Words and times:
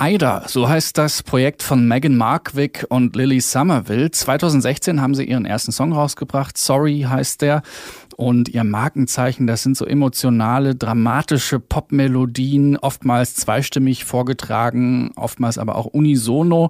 AIDA, 0.00 0.44
so 0.46 0.66
heißt 0.66 0.96
das 0.96 1.22
Projekt 1.22 1.62
von 1.62 1.86
Megan 1.86 2.16
Markwick 2.16 2.86
und 2.88 3.14
Lily 3.16 3.40
Somerville. 3.40 4.10
2016 4.10 4.98
haben 4.98 5.14
sie 5.14 5.24
ihren 5.24 5.44
ersten 5.44 5.72
Song 5.72 5.92
rausgebracht. 5.92 6.56
Sorry 6.56 7.04
heißt 7.06 7.42
der 7.42 7.60
und 8.20 8.50
ihr 8.50 8.64
Markenzeichen, 8.64 9.46
das 9.46 9.62
sind 9.62 9.78
so 9.78 9.86
emotionale, 9.86 10.74
dramatische 10.74 11.58
Popmelodien, 11.58 12.76
oftmals 12.76 13.34
zweistimmig 13.34 14.04
vorgetragen, 14.04 15.10
oftmals 15.16 15.56
aber 15.56 15.76
auch 15.76 15.86
unisono. 15.86 16.68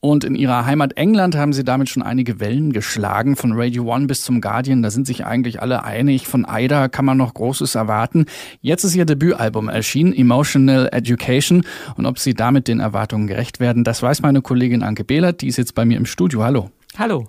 Und 0.00 0.24
in 0.24 0.34
ihrer 0.34 0.66
Heimat 0.66 0.98
England 0.98 1.36
haben 1.36 1.54
sie 1.54 1.64
damit 1.64 1.88
schon 1.88 2.02
einige 2.02 2.38
Wellen 2.38 2.74
geschlagen, 2.74 3.36
von 3.36 3.52
Radio 3.54 3.84
One 3.84 4.08
bis 4.08 4.20
zum 4.22 4.42
Guardian. 4.42 4.82
Da 4.82 4.90
sind 4.90 5.06
sich 5.06 5.24
eigentlich 5.24 5.62
alle 5.62 5.84
einig. 5.84 6.26
Von 6.26 6.46
Ida 6.46 6.88
kann 6.88 7.06
man 7.06 7.16
noch 7.16 7.32
Großes 7.32 7.76
erwarten. 7.76 8.26
Jetzt 8.60 8.84
ist 8.84 8.94
ihr 8.94 9.06
Debütalbum 9.06 9.70
erschienen, 9.70 10.12
Emotional 10.12 10.90
Education. 10.92 11.64
Und 11.96 12.04
ob 12.04 12.18
sie 12.18 12.34
damit 12.34 12.68
den 12.70 12.80
Erwartungen 12.80 13.26
gerecht 13.26 13.60
werden, 13.60 13.84
das 13.84 14.02
weiß 14.02 14.22
meine 14.22 14.42
Kollegin 14.42 14.82
Anke 14.82 15.04
Behlert. 15.04 15.42
Die 15.42 15.48
ist 15.48 15.58
jetzt 15.58 15.74
bei 15.74 15.84
mir 15.84 15.96
im 15.96 16.06
Studio. 16.06 16.42
Hallo. 16.42 16.70
Hallo. 16.98 17.28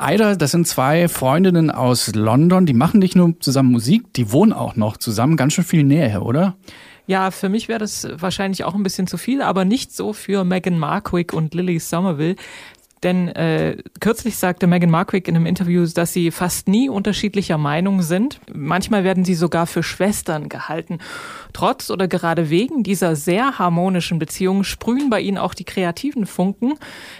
Ida, 0.00 0.36
das 0.36 0.50
sind 0.50 0.66
zwei 0.66 1.08
Freundinnen 1.08 1.70
aus 1.70 2.14
London, 2.14 2.66
die 2.66 2.74
machen 2.74 3.00
nicht 3.00 3.16
nur 3.16 3.38
zusammen 3.40 3.70
Musik, 3.70 4.12
die 4.14 4.30
wohnen 4.30 4.52
auch 4.52 4.76
noch 4.76 4.96
zusammen, 4.96 5.36
ganz 5.36 5.54
schön 5.54 5.64
viel 5.64 5.84
näher, 5.84 6.22
oder? 6.24 6.56
Ja, 7.06 7.30
für 7.30 7.48
mich 7.48 7.68
wäre 7.68 7.78
das 7.78 8.08
wahrscheinlich 8.18 8.64
auch 8.64 8.74
ein 8.74 8.82
bisschen 8.82 9.06
zu 9.06 9.16
viel, 9.16 9.40
aber 9.40 9.64
nicht 9.64 9.94
so 9.94 10.12
für 10.12 10.44
Meghan 10.44 10.78
Markwick 10.78 11.32
und 11.32 11.54
Lily 11.54 11.78
Somerville. 11.78 12.34
Denn 13.02 13.28
äh, 13.28 13.76
kürzlich 14.00 14.36
sagte 14.36 14.66
Meghan 14.66 14.90
Markwick 14.90 15.28
in 15.28 15.36
einem 15.36 15.46
Interview, 15.46 15.86
dass 15.86 16.12
sie 16.12 16.30
fast 16.30 16.66
nie 16.66 16.88
unterschiedlicher 16.88 17.58
Meinung 17.58 18.02
sind. 18.02 18.40
Manchmal 18.52 19.04
werden 19.04 19.24
sie 19.24 19.34
sogar 19.34 19.66
für 19.66 19.82
Schwestern 19.82 20.48
gehalten. 20.48 20.98
Trotz 21.52 21.90
oder 21.90 22.08
gerade 22.08 22.48
wegen 22.48 22.82
dieser 22.82 23.14
sehr 23.14 23.58
harmonischen 23.58 24.18
Beziehung 24.18 24.64
sprühen 24.64 25.10
bei 25.10 25.20
ihnen 25.20 25.36
auch 25.36 25.52
die 25.54 25.64
kreativen 25.64 26.26
Funken. 26.26 26.74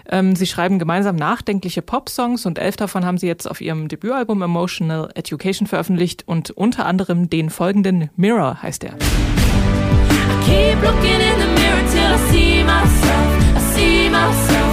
Ähm, 0.08 0.34
sie 0.34 0.46
schreiben 0.46 0.78
gemeinsam 0.78 1.16
nachdenkliche 1.16 1.82
Popsongs 1.82 2.46
und 2.46 2.58
elf 2.58 2.76
davon 2.76 3.04
haben 3.04 3.18
sie 3.18 3.26
jetzt 3.26 3.48
auf 3.48 3.60
ihrem 3.60 3.88
Debütalbum 3.88 4.42
Emotional 4.42 5.10
Education 5.14 5.66
veröffentlicht 5.66 6.24
und 6.26 6.50
unter 6.50 6.86
anderem 6.86 7.28
den 7.28 7.50
folgenden 7.50 8.10
Mirror 8.16 8.62
heißt 8.62 8.84
er. 8.84 8.94
I 8.94 10.44
keep 10.44 10.82
looking 10.82 11.20
in 11.20 11.38
the 11.38 11.48
mirror 11.60 11.86
till 11.90 12.14
I 12.14 12.30
see 12.30 12.64
myself, 12.64 13.56
I 13.56 13.60
see 13.74 14.08
myself. 14.08 14.65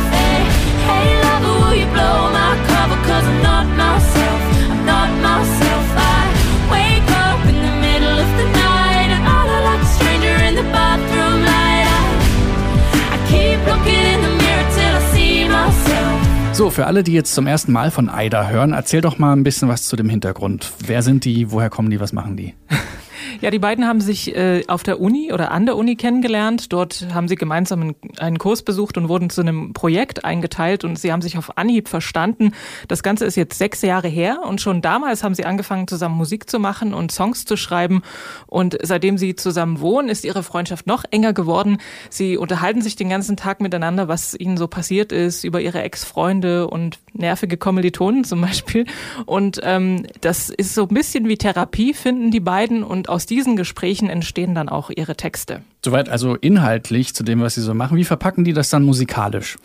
So, 16.53 16.69
für 16.69 16.85
alle, 16.85 17.03
die 17.03 17.13
jetzt 17.13 17.33
zum 17.33 17.47
ersten 17.47 17.71
Mal 17.71 17.89
von 17.89 18.09
AIDA 18.09 18.47
hören, 18.47 18.73
erzähl 18.73 19.01
doch 19.01 19.17
mal 19.17 19.33
ein 19.33 19.43
bisschen 19.43 19.69
was 19.69 19.87
zu 19.87 19.95
dem 19.95 20.07
Hintergrund. 20.07 20.71
Wer 20.85 21.01
sind 21.01 21.25
die? 21.25 21.49
Woher 21.49 21.71
kommen 21.71 21.89
die? 21.89 21.99
Was 21.99 22.13
machen 22.13 22.37
die? 22.37 22.53
Ja, 23.41 23.51
die 23.51 23.59
beiden 23.59 23.87
haben 23.87 24.01
sich 24.01 24.35
äh, 24.35 24.63
auf 24.67 24.83
der 24.83 24.99
Uni 24.99 25.31
oder 25.33 25.51
an 25.51 25.65
der 25.65 25.75
Uni 25.75 25.95
kennengelernt. 25.95 26.71
Dort 26.71 27.07
haben 27.13 27.27
sie 27.27 27.35
gemeinsam 27.35 27.81
einen, 27.81 27.95
einen 28.17 28.37
Kurs 28.37 28.63
besucht 28.63 28.97
und 28.97 29.09
wurden 29.09 29.29
zu 29.29 29.41
einem 29.41 29.73
Projekt 29.73 30.25
eingeteilt 30.25 30.83
und 30.83 30.97
sie 30.97 31.11
haben 31.11 31.21
sich 31.21 31.37
auf 31.37 31.57
Anhieb 31.57 31.87
verstanden. 31.87 32.53
Das 32.87 33.03
Ganze 33.03 33.25
ist 33.25 33.35
jetzt 33.35 33.57
sechs 33.57 33.81
Jahre 33.81 34.07
her 34.07 34.41
und 34.47 34.61
schon 34.61 34.81
damals 34.81 35.23
haben 35.23 35.35
sie 35.35 35.45
angefangen, 35.45 35.87
zusammen 35.87 36.17
Musik 36.17 36.49
zu 36.49 36.59
machen 36.59 36.93
und 36.93 37.11
Songs 37.11 37.45
zu 37.45 37.57
schreiben. 37.57 38.01
Und 38.47 38.77
seitdem 38.81 39.17
sie 39.17 39.35
zusammen 39.35 39.79
wohnen, 39.79 40.09
ist 40.09 40.25
ihre 40.25 40.43
Freundschaft 40.43 40.87
noch 40.87 41.03
enger 41.11 41.33
geworden. 41.33 41.77
Sie 42.09 42.37
unterhalten 42.37 42.81
sich 42.81 42.95
den 42.95 43.09
ganzen 43.09 43.37
Tag 43.37 43.61
miteinander, 43.61 44.07
was 44.07 44.33
ihnen 44.33 44.57
so 44.57 44.67
passiert 44.67 45.11
ist, 45.11 45.43
über 45.43 45.61
ihre 45.61 45.81
Ex-Freunde 45.81 46.67
und 46.67 46.99
nervige 47.13 47.57
Kommilitonen 47.57 48.23
zum 48.23 48.41
Beispiel. 48.41 48.85
Und 49.25 49.59
ähm, 49.63 50.05
das 50.21 50.49
ist 50.49 50.73
so 50.73 50.83
ein 50.83 50.93
bisschen 50.93 51.27
wie 51.27 51.37
Therapie, 51.37 51.93
finden 51.93 52.31
die 52.31 52.39
beiden. 52.39 52.83
Und 52.83 53.09
aus 53.09 53.25
diesen 53.25 53.55
Gesprächen 53.55 54.09
entstehen 54.09 54.55
dann 54.55 54.69
auch 54.69 54.89
ihre 54.89 55.15
Texte. 55.15 55.61
Soweit 55.83 56.07
also 56.07 56.35
inhaltlich 56.35 57.13
zu 57.13 57.23
dem, 57.23 57.41
was 57.41 57.55
sie 57.55 57.61
so 57.61 57.73
machen. 57.73 57.97
Wie 57.97 58.05
verpacken 58.05 58.45
die 58.45 58.53
das 58.53 58.69
dann 58.69 58.83
musikalisch? 58.83 59.57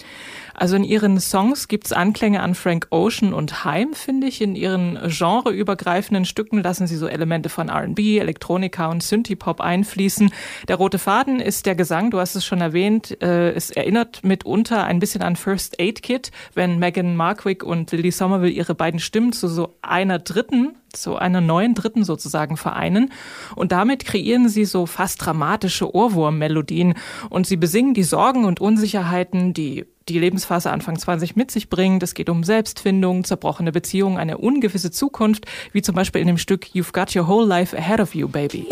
Also 0.58 0.74
in 0.74 0.82
ihren 0.82 1.20
Songs 1.20 1.68
gibt's 1.68 1.92
Anklänge 1.92 2.42
an 2.42 2.56
Frank 2.56 2.88
Ocean 2.90 3.32
und 3.32 3.64
Haim, 3.64 3.94
finde 3.94 4.26
ich. 4.26 4.40
In 4.40 4.56
ihren 4.56 4.98
genreübergreifenden 5.06 6.24
Stücken 6.24 6.60
lassen 6.60 6.88
sie 6.88 6.96
so 6.96 7.06
Elemente 7.06 7.48
von 7.48 7.68
R&B, 7.68 8.18
Elektronika 8.18 8.88
und 8.88 9.04
Synthie-Pop 9.04 9.60
einfließen. 9.60 10.32
Der 10.66 10.74
rote 10.74 10.98
Faden 10.98 11.38
ist 11.38 11.66
der 11.66 11.76
Gesang, 11.76 12.10
du 12.10 12.18
hast 12.18 12.34
es 12.34 12.44
schon 12.44 12.60
erwähnt. 12.60 13.22
Äh, 13.22 13.52
es 13.52 13.70
erinnert 13.70 14.24
mitunter 14.24 14.82
ein 14.82 14.98
bisschen 14.98 15.22
an 15.22 15.36
First 15.36 15.78
Aid 15.78 16.02
Kit, 16.02 16.32
wenn 16.54 16.80
Megan 16.80 17.14
Markwick 17.14 17.62
und 17.62 17.92
Lily 17.92 18.10
Somerville 18.10 18.50
ihre 18.50 18.74
beiden 18.74 18.98
Stimmen 18.98 19.32
zu 19.32 19.46
so 19.46 19.76
einer 19.80 20.18
dritten 20.18 20.74
zu 20.92 21.16
einer 21.16 21.40
neuen 21.40 21.74
Dritten 21.74 22.04
sozusagen 22.04 22.56
vereinen. 22.56 23.12
Und 23.54 23.72
damit 23.72 24.04
kreieren 24.04 24.48
sie 24.48 24.64
so 24.64 24.86
fast 24.86 25.24
dramatische 25.24 25.94
Ohrwurmmelodien 25.94 26.94
und 27.30 27.46
sie 27.46 27.56
besingen 27.56 27.94
die 27.94 28.02
Sorgen 28.02 28.44
und 28.44 28.60
Unsicherheiten, 28.60 29.52
die 29.54 29.84
die 30.08 30.18
Lebensphase 30.18 30.70
Anfang 30.70 30.98
20 30.98 31.36
mit 31.36 31.50
sich 31.50 31.68
bringt. 31.68 32.02
Es 32.02 32.14
geht 32.14 32.30
um 32.30 32.42
Selbstfindung, 32.42 33.24
zerbrochene 33.24 33.72
Beziehungen, 33.72 34.16
eine 34.16 34.38
ungewisse 34.38 34.90
Zukunft, 34.90 35.46
wie 35.72 35.82
zum 35.82 35.94
Beispiel 35.94 36.20
in 36.20 36.26
dem 36.26 36.38
Stück 36.38 36.66
You've 36.74 36.92
Got 36.92 37.14
Your 37.14 37.28
Whole 37.28 37.46
Life 37.46 37.76
Ahead 37.76 38.00
of 38.00 38.14
You, 38.14 38.28
Baby. 38.28 38.66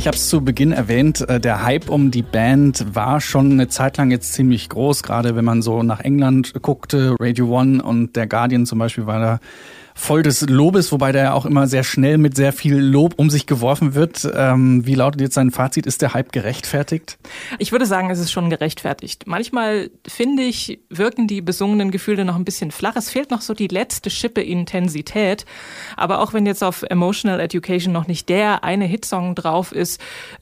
Ich 0.00 0.06
habe 0.06 0.16
es 0.16 0.30
zu 0.30 0.40
Beginn 0.40 0.72
erwähnt, 0.72 1.28
äh, 1.28 1.38
der 1.38 1.62
Hype 1.62 1.90
um 1.90 2.10
die 2.10 2.22
Band 2.22 2.86
war 2.94 3.20
schon 3.20 3.52
eine 3.52 3.68
Zeit 3.68 3.98
lang 3.98 4.10
jetzt 4.10 4.32
ziemlich 4.32 4.70
groß, 4.70 5.02
gerade 5.02 5.36
wenn 5.36 5.44
man 5.44 5.60
so 5.60 5.82
nach 5.82 6.00
England 6.00 6.54
guckte. 6.62 7.16
Radio 7.20 7.54
One 7.54 7.82
und 7.82 8.16
der 8.16 8.26
Guardian 8.26 8.64
zum 8.64 8.78
Beispiel 8.78 9.04
war 9.04 9.20
da 9.20 9.40
voll 10.00 10.22
des 10.22 10.48
Lobes, 10.48 10.92
wobei 10.92 11.12
der 11.12 11.22
ja 11.22 11.32
auch 11.34 11.44
immer 11.44 11.66
sehr 11.66 11.84
schnell 11.84 12.16
mit 12.16 12.34
sehr 12.34 12.52
viel 12.52 12.76
Lob 12.76 13.14
um 13.16 13.28
sich 13.28 13.46
geworfen 13.46 13.94
wird. 13.94 14.26
Ähm, 14.34 14.86
wie 14.86 14.94
lautet 14.94 15.20
jetzt 15.20 15.34
sein 15.34 15.50
Fazit? 15.50 15.86
Ist 15.86 16.00
der 16.00 16.14
Hype 16.14 16.32
gerechtfertigt? 16.32 17.18
Ich 17.58 17.70
würde 17.70 17.84
sagen, 17.86 18.08
es 18.10 18.18
ist 18.18 18.32
schon 18.32 18.48
gerechtfertigt. 18.48 19.26
Manchmal 19.26 19.90
finde 20.06 20.42
ich, 20.42 20.80
wirken 20.88 21.26
die 21.26 21.42
besungenen 21.42 21.90
Gefühle 21.90 22.24
noch 22.24 22.36
ein 22.36 22.44
bisschen 22.44 22.70
flach. 22.70 22.96
Es 22.96 23.10
fehlt 23.10 23.30
noch 23.30 23.42
so 23.42 23.52
die 23.52 23.68
letzte 23.68 24.08
Schippe 24.08 24.40
Intensität. 24.40 25.44
Aber 25.96 26.20
auch 26.20 26.32
wenn 26.32 26.46
jetzt 26.46 26.64
auf 26.64 26.82
Emotional 26.82 27.38
Education 27.38 27.92
noch 27.92 28.06
nicht 28.06 28.28
der 28.30 28.64
eine 28.64 28.86
Hitsong 28.86 29.34
drauf 29.34 29.72
ist, 29.72 29.89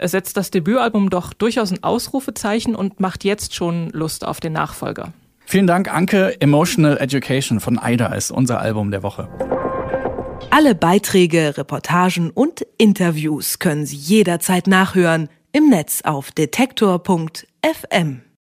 setzt 0.02 0.36
das 0.36 0.50
Debütalbum 0.50 1.10
doch 1.10 1.32
durchaus 1.32 1.70
ein 1.72 1.82
Ausrufezeichen 1.82 2.74
und 2.74 3.00
macht 3.00 3.24
jetzt 3.24 3.54
schon 3.54 3.90
Lust 3.90 4.26
auf 4.26 4.40
den 4.40 4.52
Nachfolger. 4.52 5.12
Vielen 5.46 5.66
Dank, 5.66 5.92
Anke. 5.92 6.38
Emotional 6.40 6.98
Education 6.98 7.60
von 7.60 7.78
AIDA 7.78 8.08
ist 8.08 8.30
unser 8.30 8.60
Album 8.60 8.90
der 8.90 9.02
Woche. 9.02 9.28
Alle 10.50 10.74
Beiträge, 10.74 11.56
Reportagen 11.56 12.30
und 12.30 12.66
Interviews 12.76 13.58
können 13.58 13.86
Sie 13.86 13.96
jederzeit 13.96 14.66
nachhören 14.66 15.28
im 15.52 15.70
Netz 15.70 16.02
auf 16.02 16.30
detektor.fm. 16.32 18.22